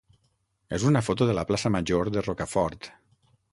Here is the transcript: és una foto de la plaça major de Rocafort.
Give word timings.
és 0.77 0.85
una 0.91 1.03
foto 1.09 1.27
de 1.31 1.35
la 1.39 1.45
plaça 1.51 1.73
major 1.77 2.11
de 2.17 2.25
Rocafort. 2.29 2.93